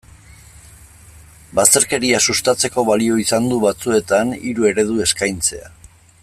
Bazterkeria 1.59 2.21
sustatzeko 2.33 2.85
balio 2.89 3.19
izan 3.25 3.51
du, 3.53 3.61
batzuetan, 3.67 4.33
hiru 4.51 4.69
eredu 4.73 4.99
eskaintzea. 5.07 5.71